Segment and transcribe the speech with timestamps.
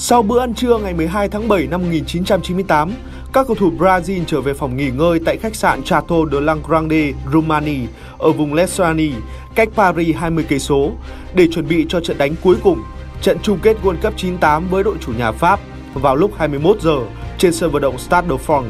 [0.00, 2.92] Sau bữa ăn trưa ngày 12 tháng 7 năm 1998,
[3.32, 7.12] các cầu thủ Brazil trở về phòng nghỉ ngơi tại khách sạn Chateau de Langrande,
[7.32, 7.78] Romani
[8.18, 9.10] ở vùng Lesani,
[9.54, 10.92] cách Paris 20 cây số
[11.34, 12.82] để chuẩn bị cho trận đánh cuối cùng,
[13.22, 15.60] trận chung kết World Cup 98 với đội chủ nhà Pháp
[15.94, 16.98] vào lúc 21 giờ
[17.38, 18.68] trên sân vận động Stade de France.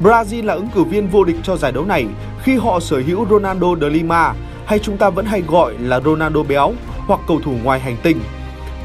[0.00, 2.06] Brazil là ứng cử viên vô địch cho giải đấu này
[2.42, 4.34] khi họ sở hữu Ronaldo de Lima
[4.66, 6.72] hay chúng ta vẫn hay gọi là Ronaldo béo
[7.06, 8.20] hoặc cầu thủ ngoài hành tinh.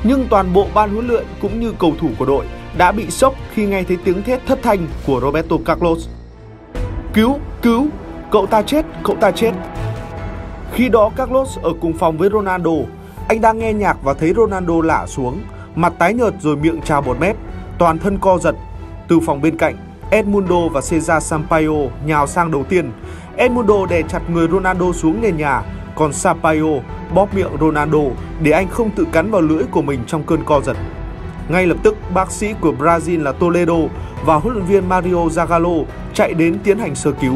[0.04, 2.46] Nhưng toàn bộ ban huấn luyện cũng như cầu thủ của đội
[2.78, 6.08] đã bị sốc khi nghe thấy tiếng thét thất thanh của Roberto Carlos.
[7.14, 7.88] Cứu, cứu,
[8.32, 9.52] cậu ta chết, cậu ta chết.
[10.74, 12.72] Khi đó Carlos ở cùng phòng với Ronaldo,
[13.28, 15.42] anh đang nghe nhạc và thấy Ronaldo lả xuống,
[15.76, 17.36] mặt tái nhợt rồi miệng trào bọt mép,
[17.78, 18.56] toàn thân co giật.
[19.08, 19.76] Từ phòng bên cạnh,
[20.12, 22.92] Edmundo và Cesar Sampaio nhào sang đầu tiên.
[23.38, 25.64] Edmundo đè chặt người Ronaldo xuống nền nhà,
[26.00, 26.80] còn Sampaio
[27.14, 28.00] bóp miệng Ronaldo
[28.42, 30.78] để anh không tự cắn vào lưỡi của mình trong cơn co giật.
[31.50, 33.78] Ngay lập tức, bác sĩ của Brazil là Toledo
[34.26, 37.36] và huấn luyện viên Mario Zagallo chạy đến tiến hành sơ cứu.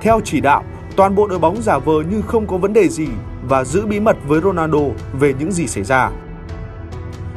[0.00, 0.64] Theo chỉ đạo,
[0.96, 3.08] toàn bộ đội bóng giả vờ như không có vấn đề gì
[3.48, 4.80] và giữ bí mật với Ronaldo
[5.12, 6.10] về những gì xảy ra.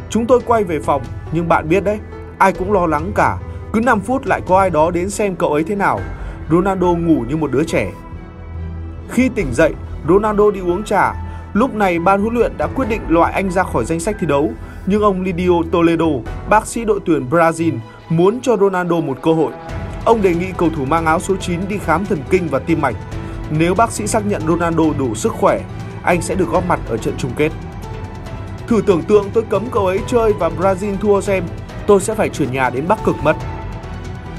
[0.10, 1.02] Chúng tôi quay về phòng,
[1.32, 2.00] nhưng bạn biết đấy,
[2.38, 3.38] ai cũng lo lắng cả.
[3.74, 6.00] Cứ 5 phút lại có ai đó đến xem cậu ấy thế nào.
[6.52, 7.92] Ronaldo ngủ như một đứa trẻ.
[9.10, 9.74] Khi tỉnh dậy,
[10.10, 11.14] Ronaldo đi uống trà.
[11.54, 14.28] Lúc này ban huấn luyện đã quyết định loại anh ra khỏi danh sách thi
[14.28, 14.52] đấu,
[14.86, 16.06] nhưng ông Lidio Toledo,
[16.50, 17.74] bác sĩ đội tuyển Brazil,
[18.10, 19.52] muốn cho Ronaldo một cơ hội.
[20.06, 22.82] Ông đề nghị cầu thủ mang áo số 9 đi khám thần kinh và tim
[22.82, 22.96] mạch.
[23.50, 25.62] Nếu bác sĩ xác nhận Ronaldo đủ sức khỏe,
[26.04, 27.52] anh sẽ được góp mặt ở trận chung kết.
[28.68, 31.44] Thử tưởng tượng tôi cấm cậu ấy chơi và Brazil thua xem,
[31.88, 33.36] tôi sẽ phải chuyển nhà đến Bắc Cực mất.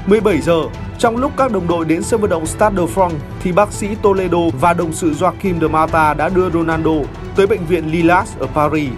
[0.07, 0.63] 17 giờ,
[0.99, 3.95] trong lúc các đồng đội đến sân vận động Stade de France thì bác sĩ
[4.01, 6.91] Toledo và đồng sự Joaquim de Mata đã đưa Ronaldo
[7.35, 8.89] tới bệnh viện Lilas ở Paris.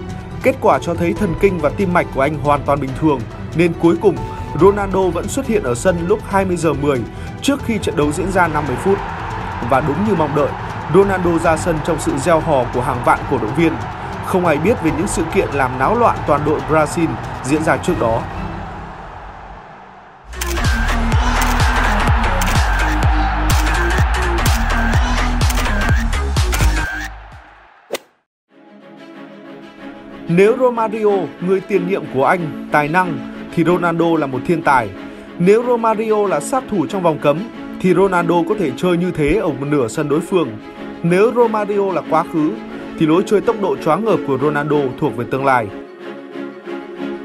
[0.43, 3.19] Kết quả cho thấy thần kinh và tim mạch của anh hoàn toàn bình thường
[3.55, 4.15] nên cuối cùng
[4.61, 6.99] Ronaldo vẫn xuất hiện ở sân lúc 20 giờ 10
[7.41, 8.97] trước khi trận đấu diễn ra 50 phút.
[9.69, 10.49] Và đúng như mong đợi,
[10.93, 13.73] Ronaldo ra sân trong sự gieo hò của hàng vạn cổ động viên.
[14.25, 17.07] Không ai biết về những sự kiện làm náo loạn toàn đội Brazil
[17.43, 18.21] diễn ra trước đó.
[30.31, 31.09] Nếu Romario,
[31.47, 33.17] người tiền nhiệm của anh, tài năng,
[33.55, 34.89] thì Ronaldo là một thiên tài.
[35.39, 37.39] Nếu Romario là sát thủ trong vòng cấm,
[37.81, 40.49] thì Ronaldo có thể chơi như thế ở một nửa sân đối phương.
[41.03, 42.51] Nếu Romario là quá khứ,
[42.99, 45.67] thì lối chơi tốc độ choáng ngợp của Ronaldo thuộc về tương lai.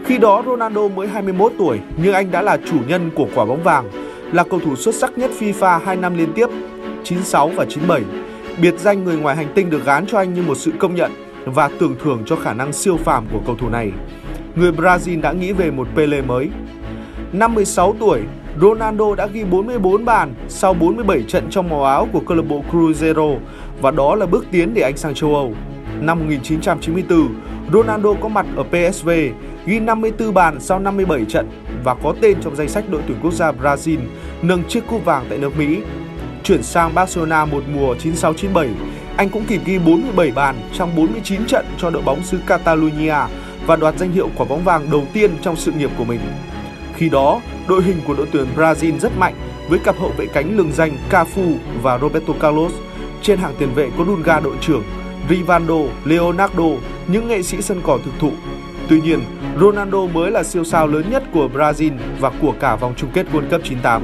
[0.05, 3.63] Khi đó Ronaldo mới 21 tuổi, nhưng anh đã là chủ nhân của quả bóng
[3.63, 3.91] vàng,
[4.33, 6.47] là cầu thủ xuất sắc nhất FIFA 2 năm liên tiếp,
[7.05, 8.03] 96 và 97.
[8.63, 11.24] Biệt danh người ngoài hành tinh được gán cho anh như một sự công nhận
[11.45, 13.93] và tưởng thưởng cho khả năng siêu phàm của cầu thủ này.
[14.57, 16.49] Người Brazil đã nghĩ về một Pele mới.
[17.33, 18.21] Năm 16 tuổi,
[18.61, 22.63] Ronaldo đã ghi 44 bàn sau 47 trận trong màu áo của câu lạc bộ
[22.73, 23.39] Cruzeiro
[23.81, 25.55] và đó là bước tiến để anh sang châu Âu.
[26.01, 27.29] Năm 1994,
[27.73, 29.11] Ronaldo có mặt ở PSV,
[29.67, 31.49] ghi 54 bàn sau 57 trận
[31.85, 33.99] và có tên trong danh sách đội tuyển quốc gia Brazil
[34.43, 35.79] nâng chiếc cúp vàng tại nước Mỹ.
[36.43, 38.69] Chuyển sang Barcelona một mùa 96-97,
[39.17, 43.17] anh cũng kịp ghi 47 bàn trong 49 trận cho đội bóng xứ Catalonia
[43.67, 46.21] và đoạt danh hiệu quả bóng vàng đầu tiên trong sự nghiệp của mình.
[46.97, 49.35] Khi đó, đội hình của đội tuyển Brazil rất mạnh
[49.69, 52.73] với cặp hậu vệ cánh lừng danh Cafu và Roberto Carlos.
[53.23, 54.83] Trên hàng tiền vệ có Dunga đội trưởng,
[55.29, 56.69] Rivaldo, Leonardo,
[57.07, 58.31] những nghệ sĩ sân cỏ thực thụ.
[58.89, 59.21] Tuy nhiên,
[59.61, 63.27] Ronaldo mới là siêu sao lớn nhất của Brazil và của cả vòng chung kết
[63.33, 64.03] World Cup 98.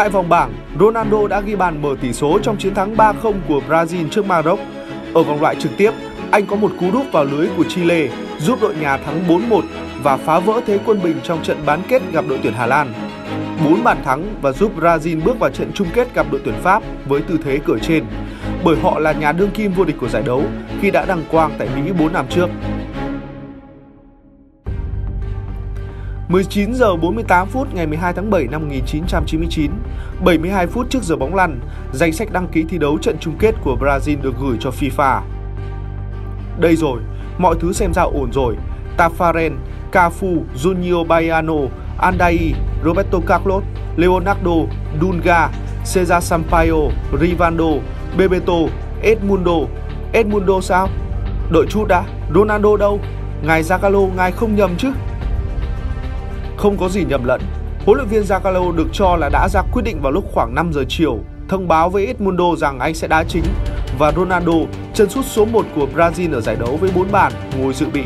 [0.00, 3.60] Tại vòng bảng, Ronaldo đã ghi bàn mở tỷ số trong chiến thắng 3-0 của
[3.68, 4.58] Brazil trước Maroc.
[5.14, 5.90] Ở vòng loại trực tiếp,
[6.30, 9.60] anh có một cú đúp vào lưới của Chile giúp đội nhà thắng 4-1
[10.02, 12.92] và phá vỡ thế quân bình trong trận bán kết gặp đội tuyển Hà Lan.
[13.64, 16.82] 4 bàn thắng và giúp Brazil bước vào trận chung kết gặp đội tuyển Pháp
[17.06, 18.04] với tư thế cửa trên,
[18.64, 20.44] bởi họ là nhà đương kim vô địch của giải đấu
[20.80, 22.46] khi đã đăng quang tại Mỹ 4 năm trước.
[26.30, 29.70] 19 giờ 48 phút ngày 12 tháng 7 năm 1999,
[30.24, 31.60] 72 phút trước giờ bóng lăn,
[31.92, 35.20] danh sách đăng ký thi đấu trận chung kết của Brazil được gửi cho FIFA.
[36.58, 37.00] Đây rồi,
[37.38, 38.56] mọi thứ xem ra ổn rồi.
[38.96, 39.52] Tafaren,
[39.92, 41.54] Cafu, Junior Baiano,
[41.98, 42.54] Andai,
[42.84, 43.64] Roberto Carlos,
[43.96, 44.56] Leonardo,
[45.00, 45.48] Dunga,
[45.94, 46.90] Cesar Sampaio,
[47.20, 47.70] Rivaldo,
[48.18, 48.58] Bebeto,
[49.02, 49.58] Edmundo.
[50.12, 50.88] Edmundo sao?
[51.50, 52.02] Đợi chút đã,
[52.34, 53.00] Ronaldo đâu?
[53.42, 54.88] Ngài Zagallo, ngài không nhầm chứ?
[56.60, 57.40] Không có gì nhầm lẫn.
[57.86, 60.72] Huấn luyện viên Zagallo được cho là đã ra quyết định vào lúc khoảng 5
[60.72, 61.18] giờ chiều,
[61.48, 63.44] thông báo với Edmundo rằng anh sẽ đá chính
[63.98, 64.52] và Ronaldo,
[64.94, 68.02] chân sút số 1 của Brazil ở giải đấu với 4 bàn, ngồi dự bị.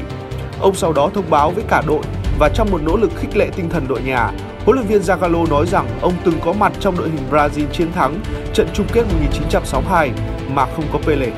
[0.61, 2.03] Ông sau đó thông báo với cả đội
[2.39, 4.31] và trong một nỗ lực khích lệ tinh thần đội nhà,
[4.65, 7.93] huấn luyện viên Zagallo nói rằng ông từng có mặt trong đội hình Brazil chiến
[7.93, 8.21] thắng
[8.55, 10.11] trận chung kết 1962
[10.49, 11.31] mà không có Pele.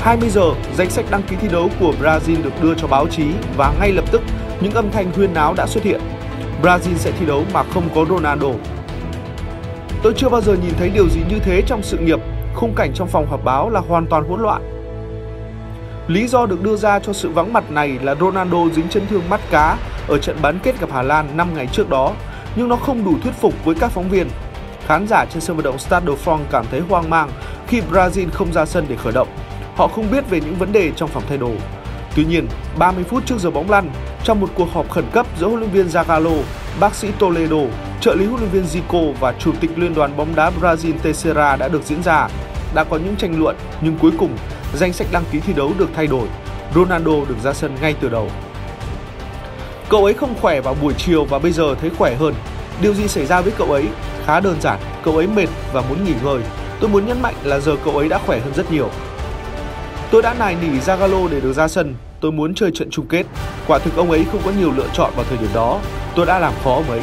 [0.00, 3.24] 20 giờ, danh sách đăng ký thi đấu của Brazil được đưa cho báo chí
[3.56, 4.22] và ngay lập tức
[4.62, 6.00] những âm thanh huyên náo đã xuất hiện.
[6.62, 8.48] Brazil sẽ thi đấu mà không có Ronaldo.
[10.02, 12.18] Tôi chưa bao giờ nhìn thấy điều gì như thế trong sự nghiệp,
[12.54, 14.62] khung cảnh trong phòng họp báo là hoàn toàn hỗn loạn.
[16.08, 19.22] Lý do được đưa ra cho sự vắng mặt này là Ronaldo dính chấn thương
[19.30, 19.76] mắt cá
[20.08, 22.12] ở trận bán kết gặp Hà Lan 5 ngày trước đó,
[22.56, 24.28] nhưng nó không đủ thuyết phục với các phóng viên.
[24.86, 27.30] Khán giả trên sân vận động Stade de France cảm thấy hoang mang
[27.66, 29.28] khi Brazil không ra sân để khởi động.
[29.76, 31.50] Họ không biết về những vấn đề trong phòng thay đồ.
[32.16, 32.46] Tuy nhiên,
[32.78, 33.90] 30 phút trước giờ bóng lăn,
[34.24, 36.42] trong một cuộc họp khẩn cấp giữa huấn luyện viên Zagallo,
[36.80, 37.56] bác sĩ Toledo,
[38.00, 41.56] trợ lý huấn luyện viên Zico và chủ tịch liên đoàn bóng đá Brazil Teixeira
[41.56, 42.28] đã được diễn ra.
[42.74, 44.36] Đã có những tranh luận, nhưng cuối cùng
[44.74, 46.28] danh sách đăng ký thi đấu được thay đổi.
[46.74, 48.28] Ronaldo được ra sân ngay từ đầu.
[49.88, 52.34] Cậu ấy không khỏe vào buổi chiều và bây giờ thấy khỏe hơn.
[52.82, 53.84] Điều gì xảy ra với cậu ấy?
[54.26, 56.38] Khá đơn giản, cậu ấy mệt và muốn nghỉ ngơi.
[56.80, 58.88] Tôi muốn nhấn mạnh là giờ cậu ấy đã khỏe hơn rất nhiều.
[60.10, 61.94] Tôi đã nài nỉ Zagallo để được ra sân.
[62.20, 63.26] Tôi muốn chơi trận chung kết.
[63.66, 65.78] Quả thực ông ấy không có nhiều lựa chọn vào thời điểm đó.
[66.16, 67.00] Tôi đã làm khó ông ấy.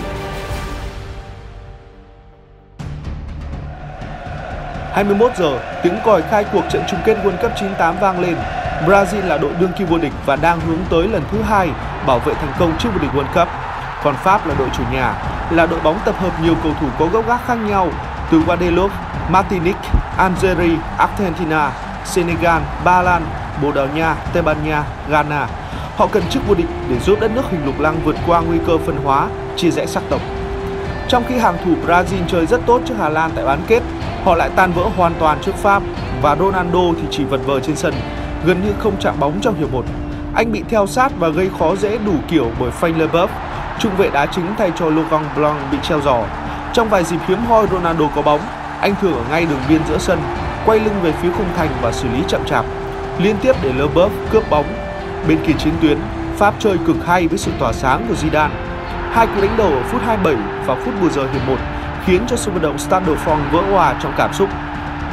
[4.94, 8.36] 21 giờ, tiếng còi khai cuộc trận chung kết World Cup 98 vang lên.
[8.86, 11.70] Brazil là đội đương kim vô địch và đang hướng tới lần thứ hai
[12.08, 13.48] bảo vệ thành công trước vô địch World Cup.
[14.04, 15.14] Còn Pháp là đội chủ nhà,
[15.52, 17.90] là đội bóng tập hợp nhiều cầu thủ có gốc gác khác nhau
[18.32, 18.96] từ Guadeloupe,
[19.30, 21.72] Martinique, Algeria, Argentina,
[22.06, 23.26] Senegal, Ba Lan,
[23.62, 25.48] Bồ Đào Nha, Tây Ban Nha, Ghana.
[26.00, 28.58] Họ cần chức vô địch để giúp đất nước hình lục lăng vượt qua nguy
[28.68, 30.22] cơ phân hóa, chia rẽ sắc tộc.
[31.08, 33.84] Trong khi hàng thủ Brazil chơi rất tốt trước Hà Lan tại bán kết,
[34.26, 35.84] họ lại tan vỡ hoàn toàn trước Pháp
[36.22, 37.94] và Ronaldo thì chỉ vật vờ trên sân,
[38.46, 39.86] gần như không chạm bóng trong hiệp 1.
[40.36, 43.28] Anh bị theo sát và gây khó dễ đủ kiểu bởi Frank Leboeuf,
[43.80, 46.24] trung vệ đá chính thay cho Laurent Blanc bị treo giò.
[46.74, 48.42] Trong vài dịp hiếm hoi Ronaldo có bóng,
[48.82, 50.20] anh thường ở ngay đường biên giữa sân,
[50.66, 52.66] quay lưng về phía khung thành và xử lý chậm chạp,
[53.18, 54.79] liên tiếp để Leboeuf cướp bóng.
[55.28, 55.98] Bên kia chiến tuyến,
[56.38, 58.50] Pháp chơi cực hay với sự tỏa sáng của Zidane.
[59.12, 60.36] Hai cú đánh đầu ở phút 27
[60.66, 61.56] và phút bù giờ hiệp 1
[62.06, 64.50] khiến cho sân vận động Stade de France vỡ hòa trong cảm xúc.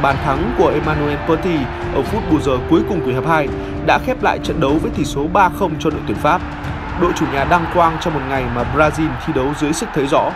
[0.03, 1.61] Bàn thắng của Emmanuel Petit
[1.95, 3.49] ở phút bù giờ cuối cùng của hiệp 2
[3.87, 5.51] đã khép lại trận đấu với tỷ số 3-0
[5.81, 6.41] cho đội tuyển Pháp.
[7.01, 10.07] Đội chủ nhà đăng quang trong một ngày mà Brazil thi đấu dưới sức thấy
[10.07, 10.31] rõ.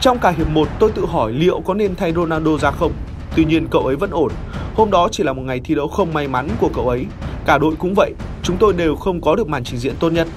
[0.00, 2.92] Trong cả hiệp 1 tôi tự hỏi liệu có nên thay Ronaldo ra không?
[3.36, 4.32] Tuy nhiên cậu ấy vẫn ổn.
[4.76, 7.06] Hôm đó chỉ là một ngày thi đấu không may mắn của cậu ấy.
[7.50, 8.12] Cả đội cũng vậy,
[8.42, 10.28] chúng tôi đều không có được màn trình diễn tốt nhất.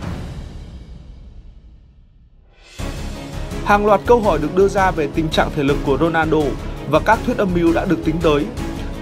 [3.66, 6.38] Hàng loạt câu hỏi được đưa ra về tình trạng thể lực của Ronaldo
[6.90, 8.46] và các thuyết âm mưu đã được tính tới.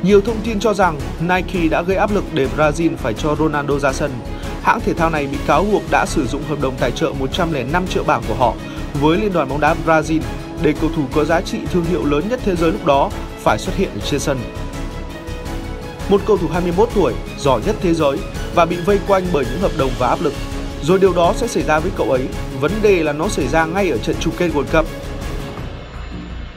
[0.03, 3.79] Nhiều thông tin cho rằng Nike đã gây áp lực để Brazil phải cho Ronaldo
[3.79, 4.11] ra sân.
[4.61, 7.87] Hãng thể thao này bị cáo buộc đã sử dụng hợp đồng tài trợ 105
[7.87, 8.53] triệu bảng của họ
[9.01, 10.21] với Liên đoàn bóng đá Brazil
[10.61, 13.57] để cầu thủ có giá trị thương hiệu lớn nhất thế giới lúc đó phải
[13.57, 14.37] xuất hiện trên sân.
[16.11, 18.17] Một cầu thủ 21 tuổi, giỏi nhất thế giới
[18.55, 20.33] và bị vây quanh bởi những hợp đồng và áp lực.
[20.83, 22.27] Rồi điều đó sẽ xảy ra với cậu ấy.
[22.61, 24.85] Vấn đề là nó xảy ra ngay ở trận chung kết World Cup.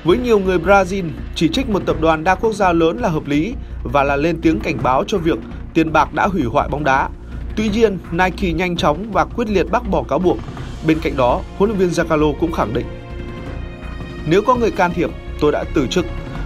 [0.05, 3.27] Với nhiều người Brazil, chỉ trích một tập đoàn đa quốc gia lớn là hợp
[3.27, 5.39] lý và là lên tiếng cảnh báo cho việc
[5.75, 7.09] tiền bạc đã hủy hoại bóng đá.
[7.57, 10.39] Tuy nhiên, Nike nhanh chóng và quyết liệt bác bỏ cáo buộc.
[10.87, 12.87] Bên cạnh đó, huấn luyện viên Zagallo cũng khẳng định
[14.27, 16.05] Nếu có người can thiệp, tôi đã từ chức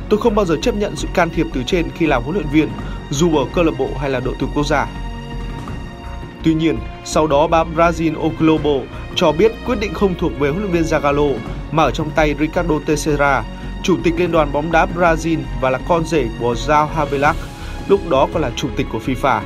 [0.09, 2.49] Tôi không bao giờ chấp nhận sự can thiệp từ trên khi làm huấn luyện
[2.53, 2.69] viên,
[3.11, 4.87] dù ở câu lạc bộ hay là đội tuyển quốc gia.
[6.43, 8.71] Tuy nhiên, sau đó báo Brazil O Globo
[9.15, 11.33] cho biết quyết định không thuộc về huấn luyện viên Zagallo
[11.73, 13.43] mà ở trong tay Ricardo Teixeira,
[13.83, 17.37] chủ tịch liên đoàn bóng đá Brazil và là con rể của João Havelac,
[17.88, 19.41] lúc đó còn là chủ tịch của FIFA.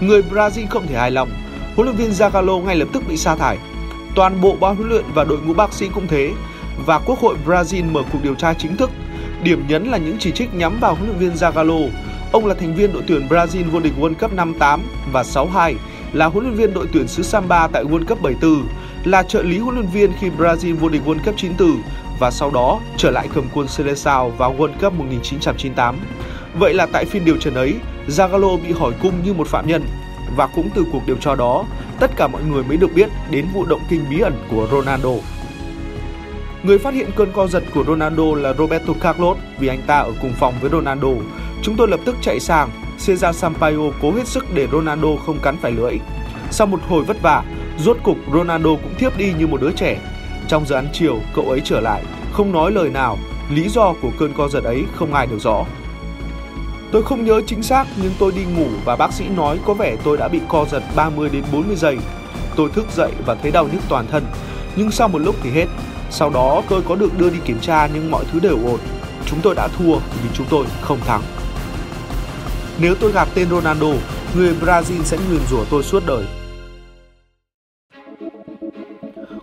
[0.00, 1.28] Người Brazil không thể hài lòng,
[1.76, 3.58] huấn luyện viên Zagallo ngay lập tức bị sa thải.
[4.14, 6.32] Toàn bộ ban huấn luyện và đội ngũ bác sĩ cũng thế,
[6.86, 8.90] và Quốc hội Brazil mở cuộc điều tra chính thức
[9.44, 11.88] Điểm nhấn là những chỉ trích nhắm vào huấn luyện viên Zagallo.
[12.34, 15.74] Ông là thành viên đội tuyển Brazil vô địch World Cup 58 và 62,
[16.12, 18.66] là huấn luyện viên đội tuyển xứ Samba tại World Cup 74,
[19.04, 21.82] là trợ lý huấn luyện viên khi Brazil vô địch World Cup 94
[22.18, 25.96] và sau đó trở lại cầm quân Seleção vào World Cup 1998.
[26.58, 27.74] Vậy là tại phiên điều trần ấy,
[28.08, 29.82] Zagallo bị hỏi cung như một phạm nhân
[30.36, 31.64] và cũng từ cuộc điều tra đó,
[32.00, 35.12] tất cả mọi người mới được biết đến vụ động kinh bí ẩn của Ronaldo.
[36.62, 40.12] Người phát hiện cơn co giật của Ronaldo là Roberto Carlos vì anh ta ở
[40.22, 41.08] cùng phòng với Ronaldo.
[41.64, 42.70] Chúng tôi lập tức chạy sang,
[43.06, 45.98] Cesar Sampaio cố hết sức để Ronaldo không cắn phải lưỡi.
[46.50, 47.42] Sau một hồi vất vả,
[47.78, 49.98] rốt cục Ronaldo cũng thiếp đi như một đứa trẻ.
[50.48, 52.02] Trong giờ ăn chiều, cậu ấy trở lại,
[52.32, 53.18] không nói lời nào,
[53.50, 55.64] lý do của cơn co giật ấy không ai được rõ.
[56.92, 59.96] Tôi không nhớ chính xác nhưng tôi đi ngủ và bác sĩ nói có vẻ
[60.04, 61.98] tôi đã bị co giật 30 đến 40 giây.
[62.56, 64.24] Tôi thức dậy và thấy đau nhức toàn thân,
[64.76, 65.66] nhưng sau một lúc thì hết.
[66.10, 68.78] Sau đó tôi có được đưa đi kiểm tra nhưng mọi thứ đều ổn.
[69.26, 71.22] Chúng tôi đã thua vì chúng tôi không thắng.
[72.80, 73.86] Nếu tôi gặp tên Ronaldo,
[74.36, 76.24] người Brazil sẽ nguyền rủa tôi suốt đời.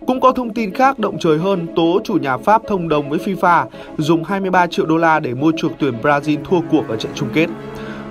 [0.06, 3.18] Cũng có thông tin khác động trời hơn tố chủ nhà Pháp thông đồng với
[3.18, 3.66] FIFA
[3.98, 7.28] dùng 23 triệu đô la để mua chuộc tuyển Brazil thua cuộc ở trận chung
[7.34, 7.46] kết.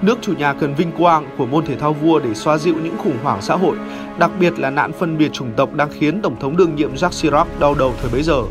[0.01, 2.97] Nước chủ nhà cần vinh quang của môn thể thao vua để xoa dịu những
[2.97, 3.77] khủng hoảng xã hội,
[4.19, 7.09] đặc biệt là nạn phân biệt chủng tộc đang khiến Tổng thống đương nhiệm Jacques
[7.09, 8.41] Chirac đau đầu thời bấy giờ.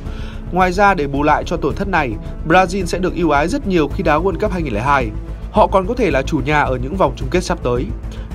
[0.53, 2.13] Ngoài ra để bù lại cho tổn thất này,
[2.49, 5.11] Brazil sẽ được ưu ái rất nhiều khi đá World Cup 2002.
[5.53, 7.87] Họ còn có thể là chủ nhà ở những vòng chung kết sắp tới.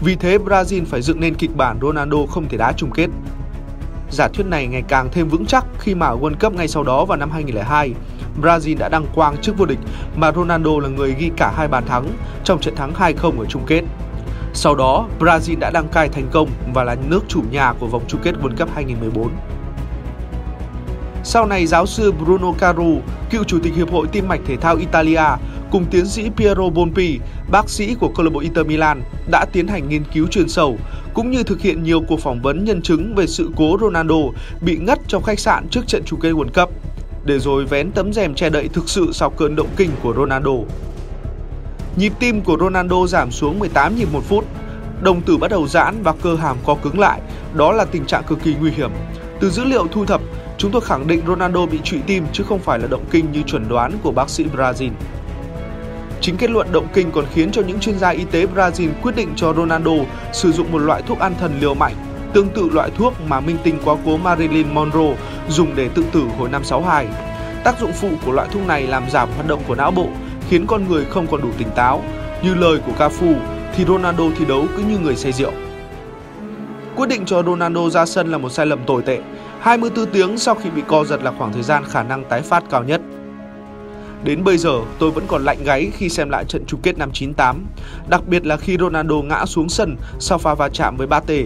[0.02, 3.08] Vì thế Brazil phải dựng nên kịch bản Ronaldo không thể đá chung kết.
[4.12, 7.06] Giả thuyết này ngày càng thêm vững chắc khi mà World Cup ngay sau đó
[7.06, 7.94] vào năm 2002,
[8.42, 9.80] Brazil đã đăng quang trước vô địch
[10.16, 12.08] mà Ronaldo là người ghi cả hai bàn thắng
[12.44, 13.82] trong trận thắng 2-0 ở chung kết.
[14.54, 18.04] Sau đó, Brazil đã đăng cai thành công và là nước chủ nhà của vòng
[18.08, 19.30] chung kết World Cup 2014.
[21.24, 24.76] Sau này, giáo sư Bruno Caru, cựu chủ tịch Hiệp hội Tim mạch Thể thao
[24.76, 25.24] Italia,
[25.72, 27.20] cùng tiến sĩ Piero Bonpi,
[27.52, 30.78] bác sĩ của câu lạc bộ Inter Milan, đã tiến hành nghiên cứu chuyên sâu
[31.14, 34.16] cũng như thực hiện nhiều cuộc phỏng vấn nhân chứng về sự cố Ronaldo
[34.62, 36.74] bị ngất trong khách sạn trước trận chung kết World Cup,
[37.26, 40.52] để rồi vén tấm rèm che đậy thực sự sau cơn động kinh của Ronaldo.
[41.96, 44.46] Nhịp tim của Ronaldo giảm xuống 18 nhịp một phút,
[45.02, 47.22] đồng tử bắt đầu giãn và cơ hàm co cứng lại,
[47.54, 48.92] đó là tình trạng cực kỳ nguy hiểm.
[49.40, 50.22] Từ dữ liệu thu thập,
[50.58, 53.42] chúng tôi khẳng định Ronaldo bị trụy tim chứ không phải là động kinh như
[53.42, 54.90] chuẩn đoán của bác sĩ Brazil.
[56.22, 59.16] Chính kết luận động kinh còn khiến cho những chuyên gia y tế Brazil quyết
[59.16, 59.92] định cho Ronaldo
[60.34, 61.96] sử dụng một loại thuốc an thần liều mạnh,
[62.34, 65.16] tương tự loại thuốc mà minh tinh quá cố Marilyn Monroe
[65.50, 67.08] dùng để tự tử hồi năm 62.
[67.64, 70.08] Tác dụng phụ của loại thuốc này làm giảm hoạt động của não bộ,
[70.50, 72.04] khiến con người không còn đủ tỉnh táo.
[72.44, 73.36] Như lời của Cafu,
[73.76, 75.52] thì Ronaldo thi đấu cứ như người say rượu.
[76.96, 79.20] Quyết định cho Ronaldo ra sân là một sai lầm tồi tệ.
[79.60, 82.64] 24 tiếng sau khi bị co giật là khoảng thời gian khả năng tái phát
[82.70, 83.02] cao nhất.
[84.26, 87.10] Đến bây giờ, tôi vẫn còn lạnh gáy khi xem lại trận chung kết năm
[87.14, 87.66] 98,
[88.10, 91.44] đặc biệt là khi Ronaldo ngã xuống sân sau pha va chạm với Bate.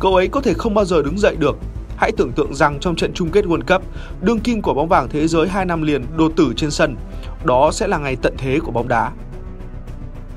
[0.00, 1.56] Cậu ấy có thể không bao giờ đứng dậy được.
[1.96, 3.82] Hãy tưởng tượng rằng trong trận chung kết World Cup,
[4.22, 6.96] đương kim của bóng vàng thế giới 2 năm liền đô tử trên sân,
[7.44, 9.12] đó sẽ là ngày tận thế của bóng đá.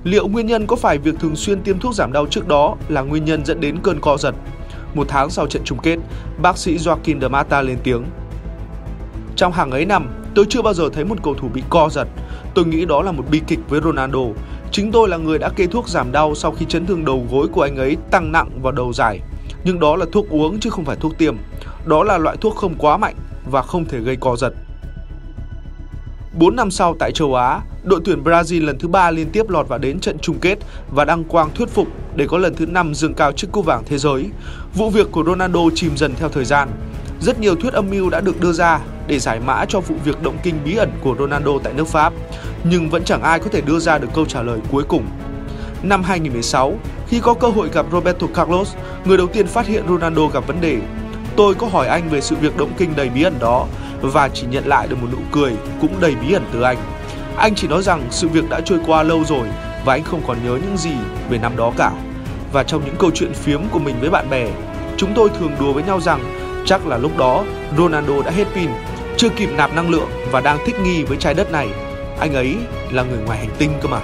[0.04, 3.02] Liệu nguyên nhân có phải việc thường xuyên tiêm thuốc giảm đau trước đó là
[3.02, 4.36] nguyên nhân dẫn đến cơn co giật?
[4.94, 6.00] Một tháng sau trận chung kết,
[6.42, 8.04] bác sĩ Joaquin de Mata lên tiếng.
[9.36, 12.08] Trong hàng ấy năm, Tôi chưa bao giờ thấy một cầu thủ bị co giật.
[12.54, 14.20] Tôi nghĩ đó là một bi kịch với Ronaldo.
[14.72, 17.48] Chính tôi là người đã kê thuốc giảm đau sau khi chấn thương đầu gối
[17.48, 19.20] của anh ấy tăng nặng vào đầu giải.
[19.64, 21.36] Nhưng đó là thuốc uống chứ không phải thuốc tiêm.
[21.86, 23.16] Đó là loại thuốc không quá mạnh
[23.52, 24.54] và không thể gây co giật.
[26.40, 29.68] 4 năm sau tại châu Á, đội tuyển Brazil lần thứ ba liên tiếp lọt
[29.68, 30.58] vào đến trận chung kết
[30.92, 33.84] và đăng quang thuyết phục để có lần thứ năm dương cao chiếc cúp vàng
[33.86, 34.26] thế giới.
[34.76, 36.70] Vụ việc của Ronaldo chìm dần theo thời gian.
[37.24, 40.22] Rất nhiều thuyết âm mưu đã được đưa ra để giải mã cho vụ việc
[40.22, 42.14] động kinh bí ẩn của Ronaldo tại nước Pháp,
[42.64, 45.06] nhưng vẫn chẳng ai có thể đưa ra được câu trả lời cuối cùng.
[45.84, 46.78] Năm 2016,
[47.08, 48.76] khi có cơ hội gặp Roberto Carlos,
[49.06, 50.78] người đầu tiên phát hiện Ronaldo gặp vấn đề,
[51.36, 53.68] tôi có hỏi anh về sự việc động kinh đầy bí ẩn đó
[54.02, 55.52] và chỉ nhận lại được một nụ cười
[55.82, 56.78] cũng đầy bí ẩn từ anh.
[57.38, 59.48] Anh chỉ nói rằng sự việc đã trôi qua lâu rồi
[59.86, 60.96] và anh không còn nhớ những gì
[61.30, 61.92] về năm đó cả.
[62.54, 64.48] Và trong những câu chuyện phiếm của mình với bạn bè,
[64.98, 67.44] chúng tôi thường đùa với nhau rằng chắc là lúc đó,
[67.78, 68.70] Ronaldo đã hết pin,
[69.18, 71.70] chưa kịp nạp năng lượng và đang thích nghi với trái đất này.
[72.20, 72.56] Anh ấy
[72.92, 74.00] là người ngoài hành tinh cơ mà.